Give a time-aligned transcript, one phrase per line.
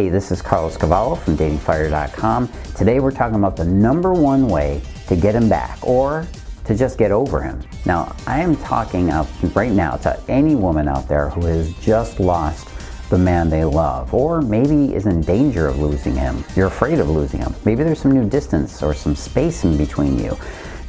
[0.00, 2.48] Hey, this is Carlos Cavallo from datingfire.com.
[2.74, 6.26] Today we're talking about the number one way to get him back or
[6.64, 7.62] to just get over him.
[7.84, 12.18] Now, I am talking out right now to any woman out there who has just
[12.18, 12.66] lost
[13.10, 16.44] the man they love, or maybe is in danger of losing him.
[16.56, 17.54] You're afraid of losing him.
[17.66, 20.34] Maybe there's some new distance or some space in between you.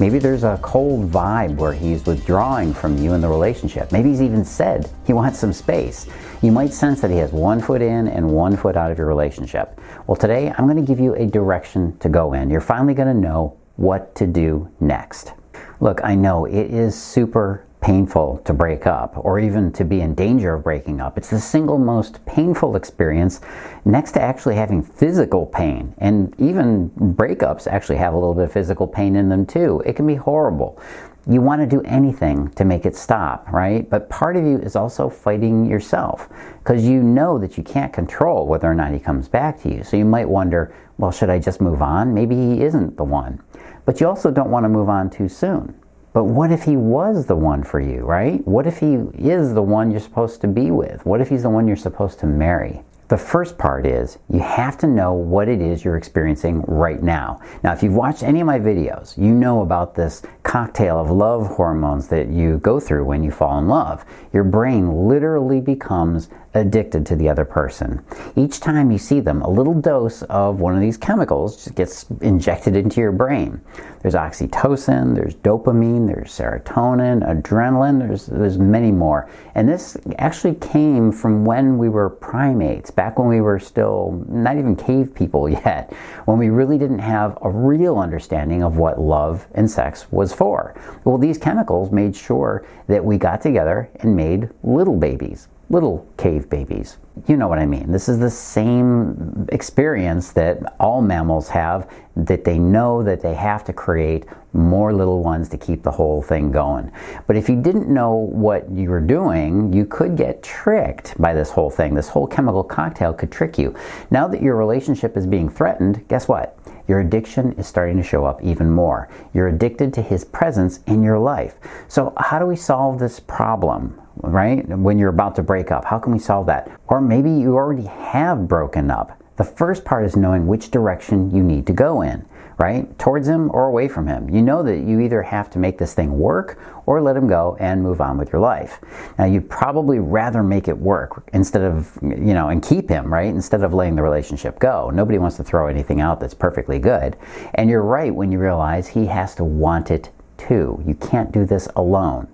[0.00, 3.92] Maybe there's a cold vibe where he's withdrawing from you in the relationship.
[3.92, 6.06] Maybe he's even said he wants some space.
[6.40, 9.06] You might sense that he has one foot in and one foot out of your
[9.06, 9.78] relationship.
[10.06, 12.48] Well, today I'm going to give you a direction to go in.
[12.48, 15.34] You're finally going to know what to do next.
[15.80, 20.14] Look, I know it is super painful to break up or even to be in
[20.14, 21.16] danger of breaking up.
[21.16, 23.40] It's the single most painful experience
[23.84, 25.94] next to actually having physical pain.
[25.98, 29.82] And even breakups actually have a little bit of physical pain in them too.
[29.86, 30.80] It can be horrible.
[31.28, 33.88] You want to do anything to make it stop, right?
[33.88, 38.46] But part of you is also fighting yourself because you know that you can't control
[38.46, 39.84] whether or not he comes back to you.
[39.84, 42.14] So you might wonder, well, should I just move on?
[42.14, 43.40] Maybe he isn't the one.
[43.84, 45.79] But you also don't want to move on too soon
[46.12, 48.46] but what if he was the one for you, right?
[48.46, 51.04] What if he is the one you're supposed to be with?
[51.06, 52.82] What if he's the one you're supposed to marry?
[53.10, 57.40] The first part is you have to know what it is you're experiencing right now.
[57.64, 61.48] Now, if you've watched any of my videos, you know about this cocktail of love
[61.48, 64.04] hormones that you go through when you fall in love.
[64.32, 68.04] Your brain literally becomes addicted to the other person.
[68.34, 72.06] Each time you see them, a little dose of one of these chemicals just gets
[72.20, 73.60] injected into your brain.
[74.02, 79.30] There's oxytocin, there's dopamine, there's serotonin, adrenaline, there's, there's many more.
[79.54, 84.56] And this actually came from when we were primates, back when we were still not
[84.56, 85.92] even cave people yet,
[86.24, 90.74] when we really didn't have a real understanding of what love and sex was for.
[91.04, 96.50] Well, these chemicals made sure that we got together and made little babies little cave
[96.50, 96.98] babies.
[97.28, 97.92] You know what I mean.
[97.92, 103.64] This is the same experience that all mammals have that they know that they have
[103.64, 106.90] to create more little ones to keep the whole thing going.
[107.28, 111.50] But if you didn't know what you were doing, you could get tricked by this
[111.50, 111.94] whole thing.
[111.94, 113.74] This whole chemical cocktail could trick you.
[114.10, 116.58] Now that your relationship is being threatened, guess what?
[116.90, 119.08] Your addiction is starting to show up even more.
[119.32, 121.54] You're addicted to his presence in your life.
[121.86, 124.02] So, how do we solve this problem?
[124.22, 124.68] right?
[124.68, 125.84] When you're about to break up.
[125.84, 126.68] How can we solve that?
[126.88, 129.16] Or maybe you already have broken up.
[129.36, 132.26] The first part is knowing which direction you need to go in,
[132.60, 132.98] right?
[132.98, 134.28] Towards him or away from him.
[134.28, 137.56] You know that you either have to make this thing work or let him go
[137.58, 138.80] and move on with your life.
[139.18, 143.28] Now, you'd probably rather make it work instead of, you know, and keep him, right?
[143.28, 144.90] Instead of letting the relationship go.
[144.90, 147.16] Nobody wants to throw anything out that's perfectly good.
[147.54, 150.82] And you're right when you realize he has to want it too.
[150.86, 152.28] You can't do this alone.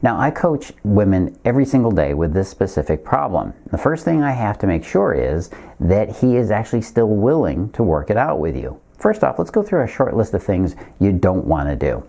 [0.00, 3.52] Now, I coach women every single day with this specific problem.
[3.72, 5.50] The first thing I have to make sure is
[5.80, 8.80] that he is actually still willing to work it out with you.
[9.02, 12.04] First off, let's go through a short list of things you don't want to do.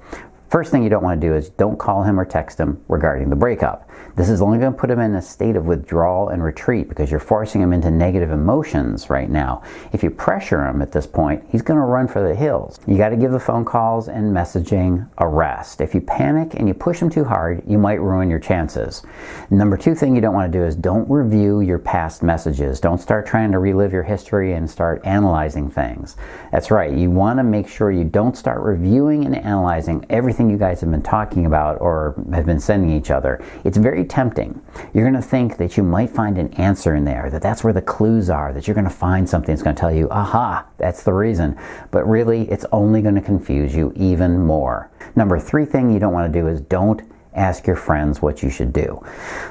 [0.54, 3.32] First thing you don't want to do is don't call him or text him regarding
[3.32, 3.90] the breakup.
[4.16, 7.10] This is only going to put him in a state of withdrawal and retreat because
[7.10, 9.64] you're forcing him into negative emotions right now.
[9.94, 12.80] If you pressure him at this point, he's going to run for the hills.
[12.86, 15.82] You got to give the phone calls and messaging a rest.
[15.82, 19.02] If you panic and you push him too hard, you might ruin your chances.
[19.50, 22.80] Number two thing you don't want to do is don't review your past messages.
[22.80, 26.16] Don't start trying to relive your history and start analyzing things.
[26.52, 26.94] That's right.
[26.94, 30.82] You want to make sure you don't start reviewing and analyzing everything everything you guys
[30.82, 34.62] have been talking about or have been sending each other, it's very tempting.
[34.94, 37.74] You're going to think that you might find an answer in there, that that's where
[37.74, 40.66] the clues are, that you're going to find something that's going to tell you, aha,
[40.78, 41.58] that's the reason.
[41.92, 44.92] But really, it's only going to confuse you even more.
[45.16, 47.02] Number three thing you don't want to do is don't
[47.36, 49.04] ask your friends what you should do.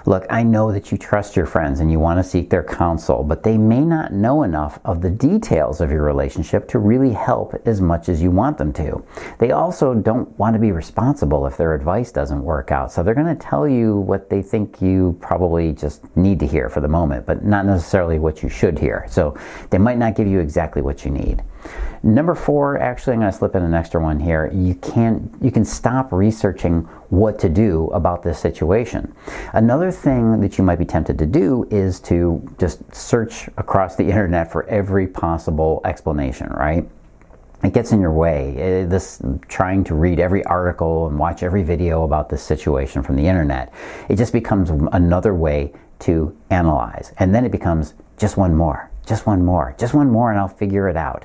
[0.06, 3.22] Look, I know that you trust your friends and you want to seek their counsel,
[3.22, 7.54] but they may not know enough of the details of your relationship to really help
[7.66, 9.04] as much as you want them to.
[9.38, 13.14] They also don't want to be responsible if their advice doesn't work out, so they're
[13.14, 16.88] going to tell you what they think you probably just need to hear for the
[16.88, 19.06] moment, but not necessarily what you should hear.
[19.08, 19.36] So
[19.70, 21.42] they might not give you exactly what you need.
[22.04, 24.50] Number four, actually, I'm going to slip in an extra one here.
[24.52, 26.80] You can you can stop researching
[27.10, 29.14] what to do about this situation.
[29.52, 34.04] Another thing that you might be tempted to do is to just search across the
[34.04, 36.88] internet for every possible explanation, right?
[37.62, 38.54] it gets in your way.
[38.82, 43.16] Uh, this trying to read every article and watch every video about this situation from
[43.16, 43.72] the internet,
[44.08, 47.12] it just becomes another way to analyze.
[47.18, 50.48] And then it becomes just one more, just one more, just one more, and I'll
[50.48, 51.24] figure it out.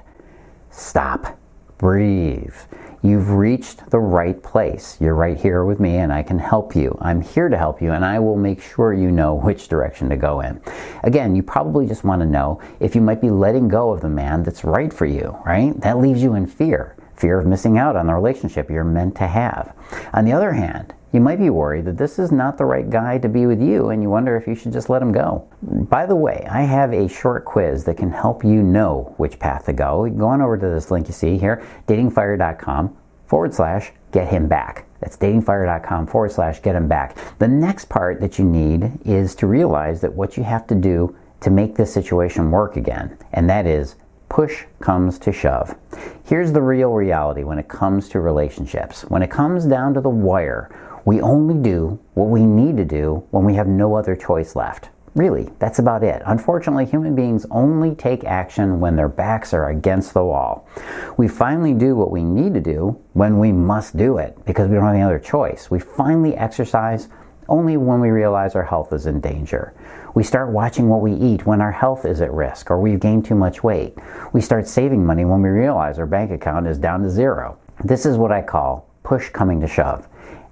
[0.69, 1.37] Stop.
[1.77, 2.55] Breathe.
[3.03, 4.97] you've reached the right place.
[4.99, 6.97] You're right here with me and I can help you.
[6.99, 10.17] I'm here to help you and I will make sure you know which direction to
[10.17, 10.59] go in.
[11.03, 14.09] Again, you probably just want to know if you might be letting go of the
[14.09, 15.79] man that's right for you, right?
[15.81, 16.95] That leaves you in fear.
[17.15, 19.75] Fear of missing out on the relationship you're meant to have.
[20.13, 23.17] On the other hand, you might be worried that this is not the right guy
[23.17, 25.47] to be with you and you wonder if you should just let him go.
[25.61, 29.65] By the way, I have a short quiz that can help you know which path
[29.65, 30.09] to go.
[30.09, 34.85] Go on over to this link you see here, datingfire.com forward slash get him back.
[34.99, 37.17] That's datingfire.com forward slash get him back.
[37.39, 41.15] The next part that you need is to realize that what you have to do
[41.41, 43.95] to make this situation work again, and that is
[44.27, 45.75] push comes to shove.
[46.25, 49.03] Here's the real reality when it comes to relationships.
[49.03, 50.69] When it comes down to the wire,
[51.07, 54.89] we only do what we need to do when we have no other choice left.
[55.15, 56.21] Really, that's about it.
[56.25, 60.67] Unfortunately, human beings only take action when their backs are against the wall.
[61.15, 64.75] We finally do what we need to do when we must do it because we
[64.75, 65.71] don't have any other choice.
[65.71, 67.07] We finally exercise
[67.47, 69.73] only when we realize our health is in danger.
[70.13, 73.23] We start watching what we eat when our health is at risk or we've gained
[73.23, 73.97] too much weight.
[74.33, 77.57] We start saving money when we realize our bank account is down to zero.
[77.81, 80.05] This is what I call push coming to shove.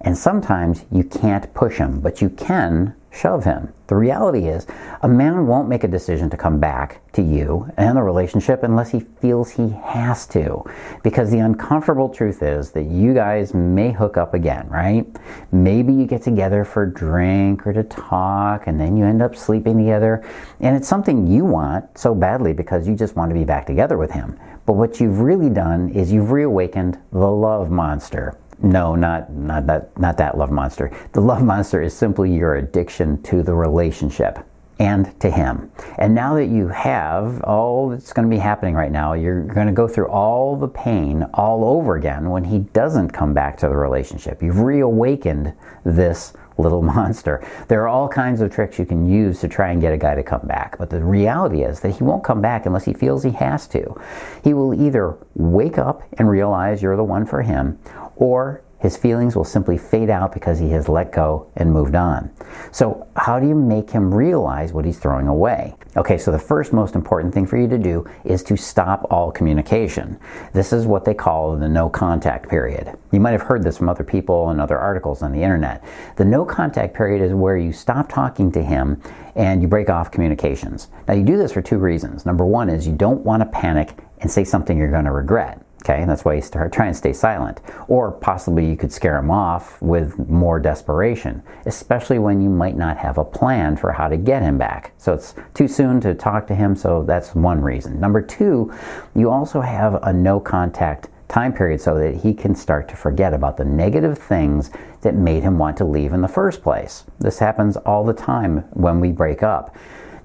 [0.06, 3.72] And sometimes you can't push him, but you can shove him.
[3.88, 4.64] The reality is,
[5.02, 8.92] a man won't make a decision to come back to you and the relationship unless
[8.92, 10.62] he feels he has to.
[11.02, 15.04] Because the uncomfortable truth is that you guys may hook up again, right?
[15.50, 19.34] Maybe you get together for a drink or to talk, and then you end up
[19.34, 20.24] sleeping together.
[20.60, 23.98] And it's something you want so badly because you just want to be back together
[23.98, 24.38] with him.
[24.66, 28.38] But what you've really done is you've reawakened the love monster.
[28.62, 30.90] No, not not that not that love monster.
[31.12, 34.38] The love monster is simply your addiction to the relationship
[34.78, 35.70] and to him.
[35.98, 39.66] And now that you have all that's going to be happening right now, you're going
[39.66, 43.68] to go through all the pain all over again when he doesn't come back to
[43.68, 44.42] the relationship.
[44.42, 45.54] You've reawakened
[45.84, 47.46] this little monster.
[47.68, 50.14] There are all kinds of tricks you can use to try and get a guy
[50.14, 53.22] to come back, but the reality is that he won't come back unless he feels
[53.22, 53.98] he has to.
[54.44, 57.78] He will either wake up and realize you're the one for him,
[58.16, 62.30] or his feelings will simply fade out because he has let go and moved on.
[62.72, 65.74] So, how do you make him realize what he's throwing away?
[65.96, 69.32] Okay, so the first most important thing for you to do is to stop all
[69.32, 70.20] communication.
[70.52, 72.96] This is what they call the no contact period.
[73.12, 75.82] You might have heard this from other people and other articles on the internet.
[76.16, 79.00] The no contact period is where you stop talking to him
[79.34, 80.88] and you break off communications.
[81.08, 82.26] Now, you do this for two reasons.
[82.26, 85.65] Number one is you don't want to panic and say something you're going to regret.
[85.88, 87.60] Okay, that's why you start trying to stay silent.
[87.86, 92.96] Or possibly you could scare him off with more desperation, especially when you might not
[92.96, 94.94] have a plan for how to get him back.
[94.98, 98.00] So it's too soon to talk to him, so that's one reason.
[98.00, 98.74] Number two,
[99.14, 103.32] you also have a no contact time period so that he can start to forget
[103.32, 104.72] about the negative things
[105.02, 107.04] that made him want to leave in the first place.
[107.20, 109.76] This happens all the time when we break up.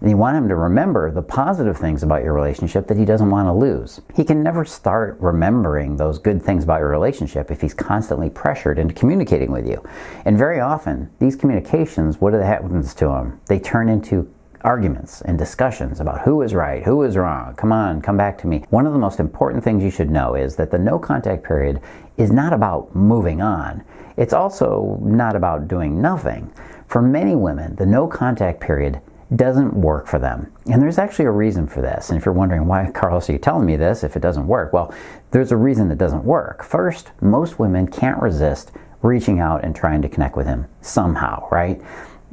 [0.02, 3.30] And you want him to remember the positive things about your relationship that he doesn't
[3.30, 4.02] want to lose.
[4.16, 8.80] He can never start remembering those good things about your relationship if he's constantly pressured
[8.80, 9.84] into communicating with you.
[10.26, 13.40] And very often, these communications, what happens to them?
[13.46, 14.28] They turn into
[14.64, 17.54] arguments and discussions about who is right, who is wrong.
[17.56, 18.64] Come on, come back to me.
[18.70, 21.80] One of the most important things you should know is that the no contact period
[22.18, 23.84] is not about moving on.
[24.18, 26.52] It's also not about doing nothing.
[26.88, 29.00] For many women, the no contact period
[29.36, 30.52] doesn't work for them.
[30.66, 32.10] And there's actually a reason for this.
[32.10, 34.74] And if you're wondering why, Carlos, are you telling me this if it doesn't work?
[34.74, 34.94] Well,
[35.32, 36.64] there's a reason it doesn't work.
[36.64, 38.72] First, most women can't resist
[39.02, 41.82] reaching out and trying to connect with him somehow, right?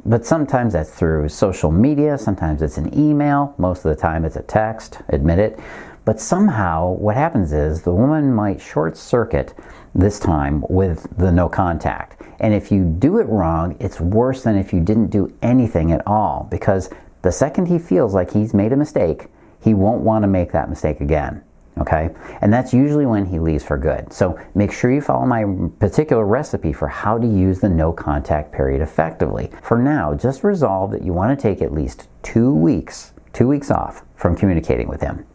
[0.05, 4.35] But sometimes that's through social media, sometimes it's an email, most of the time it's
[4.35, 5.59] a text, admit it.
[6.05, 9.53] But somehow, what happens is the woman might short circuit
[9.93, 12.21] this time with the no contact.
[12.39, 16.05] And if you do it wrong, it's worse than if you didn't do anything at
[16.07, 16.89] all because
[17.21, 19.27] the second he feels like he's made a mistake,
[19.61, 21.43] he won't want to make that mistake again.
[21.77, 22.09] Okay?
[22.41, 24.11] And that's usually when he leaves for good.
[24.11, 25.45] So make sure you follow my
[25.79, 29.51] particular recipe for how to use the no contact period effectively.
[29.61, 33.71] For now, just resolve that you want to take at least two weeks, two weeks
[33.71, 35.25] off from communicating with him.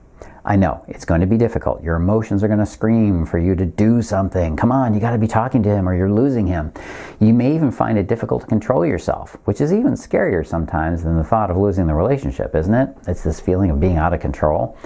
[0.46, 1.82] I know it's going to be difficult.
[1.82, 4.56] Your emotions are going to scream for you to do something.
[4.56, 6.70] Come on, you got to be talking to him or you're losing him.
[7.18, 11.16] You may even find it difficult to control yourself, which is even scarier sometimes than
[11.16, 12.94] the thought of losing the relationship, isn't it?
[13.08, 14.76] It's this feeling of being out of control.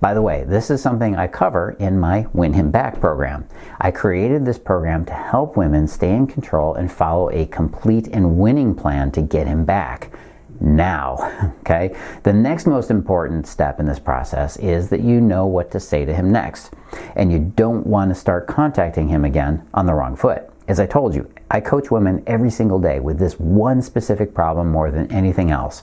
[0.00, 3.46] By the way, this is something I cover in my Win Him Back program.
[3.80, 8.36] I created this program to help women stay in control and follow a complete and
[8.36, 10.10] winning plan to get him back.
[10.60, 11.52] Now.
[11.64, 11.96] Okay?
[12.24, 16.04] The next most important step in this process is that you know what to say
[16.04, 16.74] to him next.
[17.16, 20.50] And you don't want to start contacting him again on the wrong foot.
[20.68, 24.70] As I told you, I coach women every single day with this one specific problem
[24.70, 25.82] more than anything else.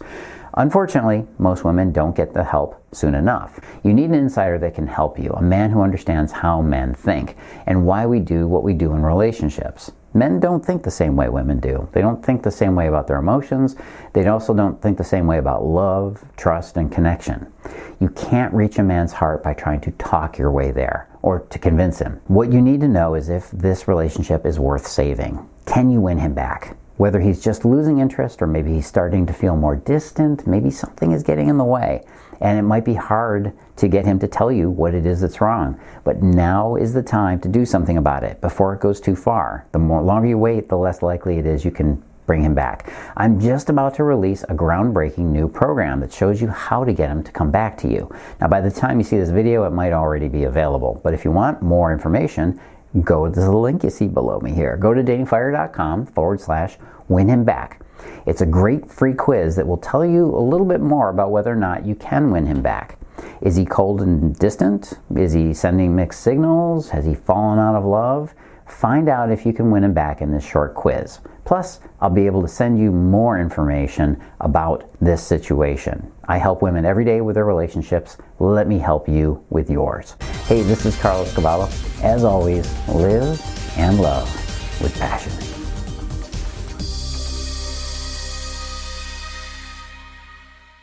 [0.55, 3.59] Unfortunately, most women don't get the help soon enough.
[3.83, 7.37] You need an insider that can help you, a man who understands how men think
[7.65, 9.91] and why we do what we do in relationships.
[10.13, 11.87] Men don't think the same way women do.
[11.93, 13.75] They don't think the same way about their emotions.
[14.13, 17.51] They also don't think the same way about love, trust, and connection.
[17.99, 21.59] You can't reach a man's heart by trying to talk your way there or to
[21.59, 22.19] convince him.
[22.27, 25.47] What you need to know is if this relationship is worth saving.
[25.65, 26.75] Can you win him back?
[27.01, 31.13] Whether he's just losing interest or maybe he's starting to feel more distant, maybe something
[31.13, 32.03] is getting in the way.
[32.39, 35.41] And it might be hard to get him to tell you what it is that's
[35.41, 35.79] wrong.
[36.03, 39.65] But now is the time to do something about it before it goes too far.
[39.71, 42.93] The more longer you wait, the less likely it is you can bring him back.
[43.17, 47.09] I'm just about to release a groundbreaking new program that shows you how to get
[47.09, 48.13] him to come back to you.
[48.39, 51.01] Now, by the time you see this video, it might already be available.
[51.03, 52.61] But if you want more information,
[52.99, 54.75] go to the link you see below me here.
[54.77, 57.81] Go to datingfire.com forward slash win him back.
[58.25, 61.51] It's a great free quiz that will tell you a little bit more about whether
[61.51, 62.97] or not you can win him back.
[63.41, 64.93] Is he cold and distant?
[65.15, 66.89] Is he sending mixed signals?
[66.89, 68.33] Has he fallen out of love?
[68.71, 71.19] Find out if you can win him back in this short quiz.
[71.45, 76.11] Plus, I'll be able to send you more information about this situation.
[76.27, 78.17] I help women every day with their relationships.
[78.39, 80.15] Let me help you with yours.
[80.47, 81.69] Hey, this is Carlos Cavallo.
[82.01, 83.39] As always, live
[83.77, 84.27] and love
[84.81, 85.50] with passion.